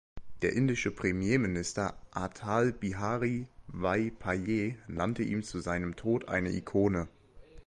Der 0.41 0.53
indische 0.53 0.89
Premierminister 0.89 1.95
Atal 2.09 2.73
Bihari 2.73 3.45
Vajpayee 3.67 4.75
nannte 4.87 5.21
ihn 5.21 5.43
zu 5.43 5.59
seinem 5.59 5.95
Tod 5.95 6.27
eine 6.27 6.49
Ikone. 6.51 7.07